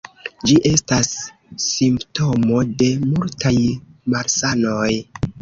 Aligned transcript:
Ĝi 0.51 0.55
estas 0.69 1.09
simptomo 1.65 2.63
de 2.81 2.89
multaj 3.05 3.53
malsanoj. 4.17 4.91